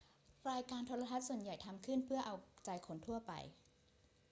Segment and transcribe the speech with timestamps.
[0.49, 3.31] รายการโทรทัศน์ส่วนใหญ่ทำขึ้นเพื่อเอาใจคนทั่วไป